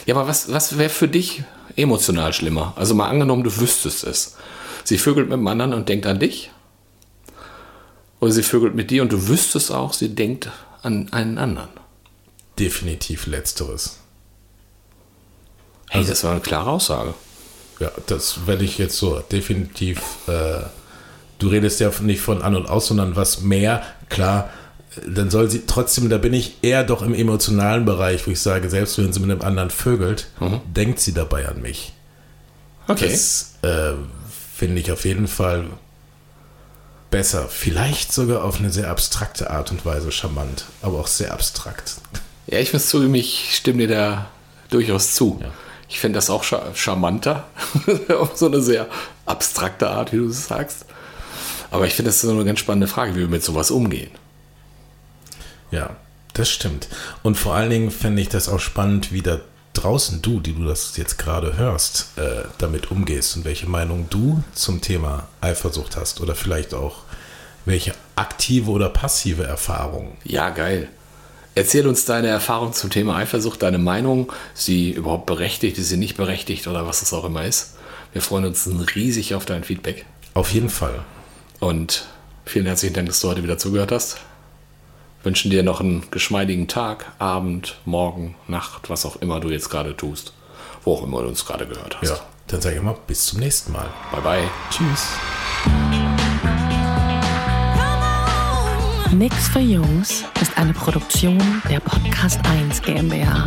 Ja, 0.06 0.14
aber 0.14 0.26
was, 0.26 0.52
was 0.52 0.78
wäre 0.78 0.88
für 0.90 1.08
dich 1.08 1.42
emotional 1.76 2.32
schlimmer? 2.32 2.72
Also 2.76 2.94
mal 2.94 3.08
angenommen, 3.08 3.44
du 3.44 3.56
wüsstest 3.56 4.04
es. 4.04 4.36
Sie 4.84 4.98
vögelt 4.98 5.28
mit 5.28 5.38
dem 5.38 5.46
anderen 5.46 5.74
und 5.74 5.88
denkt 5.88 6.06
an 6.06 6.18
dich? 6.18 6.50
Oder 8.20 8.32
sie 8.32 8.42
vögelt 8.42 8.74
mit 8.74 8.90
dir 8.90 9.02
und 9.02 9.12
du 9.12 9.28
wüsstest 9.28 9.70
auch, 9.70 9.92
sie 9.92 10.14
denkt 10.14 10.50
an 10.82 11.12
einen 11.12 11.38
anderen? 11.38 11.68
Definitiv 12.58 13.26
letzteres. 13.26 13.98
Hey, 15.90 16.04
das 16.04 16.24
war 16.24 16.32
eine 16.32 16.40
klare 16.40 16.70
Aussage. 16.70 17.14
Ja, 17.78 17.90
das 18.06 18.46
werde 18.46 18.64
ich 18.64 18.78
jetzt 18.78 18.96
so 18.96 19.20
definitiv. 19.20 20.00
Äh, 20.26 20.62
du 21.38 21.48
redest 21.48 21.80
ja 21.80 21.90
nicht 22.00 22.20
von 22.20 22.42
an 22.42 22.54
und 22.54 22.68
aus, 22.68 22.86
sondern 22.86 23.16
was 23.16 23.40
mehr. 23.40 23.82
Klar, 24.08 24.50
dann 25.06 25.30
soll 25.30 25.50
sie 25.50 25.62
trotzdem, 25.66 26.08
da 26.08 26.18
bin 26.18 26.32
ich 26.32 26.58
eher 26.62 26.84
doch 26.84 27.02
im 27.02 27.14
emotionalen 27.14 27.84
Bereich, 27.84 28.26
wo 28.26 28.30
ich 28.30 28.40
sage, 28.40 28.70
selbst 28.70 28.98
wenn 28.98 29.12
sie 29.12 29.20
mit 29.20 29.30
einem 29.30 29.42
anderen 29.42 29.70
vögelt, 29.70 30.28
denkt 30.66 31.00
sie 31.00 31.12
dabei 31.12 31.48
an 31.48 31.60
mich. 31.60 31.92
Okay. 32.88 33.08
Das 33.10 33.54
äh, 33.62 33.92
finde 34.54 34.80
ich 34.80 34.92
auf 34.92 35.04
jeden 35.04 35.28
Fall 35.28 35.66
besser. 37.10 37.46
Vielleicht 37.48 38.12
sogar 38.12 38.44
auf 38.44 38.58
eine 38.58 38.70
sehr 38.70 38.90
abstrakte 38.90 39.50
Art 39.50 39.70
und 39.70 39.84
Weise 39.84 40.12
charmant, 40.12 40.66
aber 40.82 40.98
auch 40.98 41.06
sehr 41.06 41.32
abstrakt. 41.32 41.96
Ja, 42.46 42.58
ich 42.58 42.72
muss 42.72 42.88
zugeben, 42.88 43.14
ich 43.14 43.56
stimme 43.56 43.86
dir 43.86 43.94
da 43.94 44.26
durchaus 44.70 45.14
zu. 45.14 45.40
Ich 45.88 46.00
finde 46.00 46.16
das 46.16 46.30
auch 46.30 46.44
charmanter, 46.74 47.46
auf 48.08 48.36
so 48.36 48.46
eine 48.46 48.60
sehr 48.60 48.86
abstrakte 49.24 49.88
Art, 49.88 50.12
wie 50.12 50.18
du 50.18 50.28
es 50.28 50.46
sagst. 50.46 50.86
Aber 51.70 51.86
ich 51.86 51.94
finde, 51.94 52.10
das 52.10 52.16
ist 52.16 52.22
so 52.22 52.30
eine 52.30 52.44
ganz 52.44 52.58
spannende 52.58 52.86
Frage, 52.86 53.14
wie 53.14 53.20
wir 53.20 53.28
mit 53.28 53.44
sowas 53.44 53.70
umgehen. 53.70 54.10
Ja, 55.70 55.96
das 56.32 56.50
stimmt. 56.50 56.88
Und 57.22 57.36
vor 57.36 57.54
allen 57.54 57.70
Dingen 57.70 57.90
fände 57.90 58.22
ich 58.22 58.28
das 58.28 58.48
auch 58.48 58.60
spannend, 58.60 59.12
wie 59.12 59.22
da 59.22 59.40
draußen 59.72 60.22
du, 60.22 60.40
die 60.40 60.54
du 60.54 60.64
das 60.64 60.96
jetzt 60.96 61.18
gerade 61.18 61.56
hörst, 61.56 62.08
äh, 62.16 62.44
damit 62.58 62.90
umgehst 62.90 63.36
und 63.36 63.44
welche 63.44 63.66
Meinung 63.66 64.06
du 64.10 64.42
zum 64.54 64.80
Thema 64.80 65.28
Eifersucht 65.40 65.96
hast 65.96 66.20
oder 66.20 66.34
vielleicht 66.34 66.72
auch 66.74 67.02
welche 67.64 67.94
aktive 68.14 68.70
oder 68.70 68.88
passive 68.88 69.44
Erfahrung. 69.44 70.16
Ja, 70.24 70.50
geil. 70.50 70.88
Erzähl 71.54 71.86
uns 71.86 72.04
deine 72.04 72.28
Erfahrung 72.28 72.72
zum 72.74 72.90
Thema 72.90 73.16
Eifersucht, 73.16 73.62
deine 73.62 73.78
Meinung. 73.78 74.32
Ist 74.54 74.66
sie 74.66 74.90
überhaupt 74.90 75.26
berechtigt, 75.26 75.78
ist 75.78 75.88
sie 75.88 75.96
nicht 75.96 76.16
berechtigt 76.16 76.66
oder 76.66 76.86
was 76.86 77.02
es 77.02 77.12
auch 77.12 77.24
immer 77.24 77.44
ist. 77.44 77.74
Wir 78.12 78.22
freuen 78.22 78.44
uns 78.44 78.68
riesig 78.94 79.34
auf 79.34 79.46
dein 79.46 79.64
Feedback. 79.64 80.04
Auf 80.34 80.52
jeden 80.52 80.68
Fall. 80.68 81.02
Und 81.60 82.06
vielen 82.44 82.66
herzlichen 82.66 82.94
Dank, 82.94 83.08
dass 83.08 83.20
du 83.20 83.28
heute 83.28 83.42
wieder 83.42 83.58
zugehört 83.58 83.92
hast. 83.92 84.18
Wünschen 85.22 85.50
dir 85.50 85.62
noch 85.62 85.80
einen 85.80 86.08
geschmeidigen 86.10 86.68
Tag, 86.68 87.12
Abend, 87.18 87.78
Morgen, 87.84 88.36
Nacht, 88.46 88.90
was 88.90 89.04
auch 89.04 89.16
immer 89.16 89.40
du 89.40 89.48
jetzt 89.48 89.70
gerade 89.70 89.96
tust. 89.96 90.32
Wo 90.84 90.94
auch 90.94 91.02
immer 91.02 91.22
du 91.22 91.28
uns 91.28 91.44
gerade 91.44 91.66
gehört 91.66 92.00
hast. 92.00 92.10
Ja, 92.10 92.20
dann 92.46 92.60
sage 92.60 92.76
ich 92.76 92.82
mal 92.82 92.96
bis 93.06 93.26
zum 93.26 93.40
nächsten 93.40 93.72
Mal. 93.72 93.88
Bye 94.12 94.20
bye. 94.20 94.50
Tschüss. 94.70 95.08
Nix 99.12 99.48
für 99.48 99.60
Jungs 99.60 100.24
ist 100.40 100.56
eine 100.56 100.74
Produktion 100.74 101.62
der 101.70 101.80
Podcast 101.80 102.38
1 102.44 102.82
GmbH. 102.82 103.46